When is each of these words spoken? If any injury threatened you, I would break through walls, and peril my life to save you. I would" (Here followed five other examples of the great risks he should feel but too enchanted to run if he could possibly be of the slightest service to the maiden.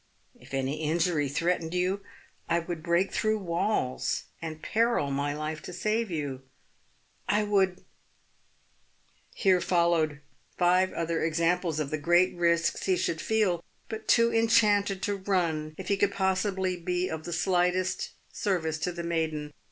If 0.33 0.51
any 0.55 0.81
injury 0.81 1.29
threatened 1.29 1.75
you, 1.75 2.01
I 2.49 2.57
would 2.57 2.81
break 2.81 3.11
through 3.11 3.37
walls, 3.37 4.23
and 4.41 4.59
peril 4.63 5.11
my 5.11 5.35
life 5.35 5.61
to 5.61 5.73
save 5.73 6.09
you. 6.09 6.41
I 7.29 7.43
would" 7.43 7.85
(Here 9.45 9.61
followed 9.61 10.21
five 10.57 10.91
other 10.93 11.21
examples 11.23 11.79
of 11.79 11.91
the 11.91 11.99
great 11.99 12.33
risks 12.35 12.85
he 12.87 12.97
should 12.97 13.21
feel 13.21 13.63
but 13.89 14.07
too 14.07 14.33
enchanted 14.33 15.03
to 15.03 15.17
run 15.17 15.75
if 15.77 15.89
he 15.89 15.97
could 15.97 16.13
possibly 16.13 16.77
be 16.77 17.07
of 17.07 17.23
the 17.25 17.31
slightest 17.31 18.09
service 18.31 18.79
to 18.79 18.91
the 18.91 19.03
maiden. 19.03 19.51